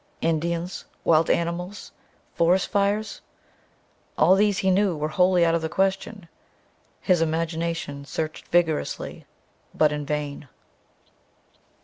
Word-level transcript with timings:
Indians, 0.21 0.85
wild 1.03 1.29
animals, 1.29 1.91
forest 2.33 2.69
fires 2.69 3.21
all 4.17 4.33
these, 4.33 4.57
he 4.57 4.71
knew, 4.71 4.97
were 4.97 5.09
wholly 5.09 5.45
out 5.45 5.53
of 5.53 5.61
the 5.61 5.69
question. 5.69 6.27
His 7.01 7.21
imagination 7.21 8.05
searched 8.05 8.47
vigorously, 8.47 9.27
but 9.75 9.91
in 9.91 10.03
vain.... 10.07 10.47